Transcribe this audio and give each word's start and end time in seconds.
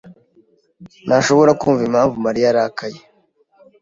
ntashobora 1.07 1.51
kumva 1.61 1.81
impamvu 1.89 2.15
Mariya 2.25 2.47
arakaye. 2.51 2.99